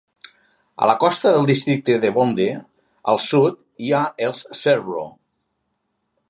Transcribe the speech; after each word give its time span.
A 0.85 0.87
la 0.91 0.93
costa 1.03 1.33
del 1.35 1.45
districte 1.49 1.97
de 2.05 2.11
Bonthe, 2.15 2.47
al 3.13 3.21
sud, 3.27 3.61
hi 3.89 3.93
ha 3.99 4.01
els 4.29 4.43
sherbro. 4.63 5.05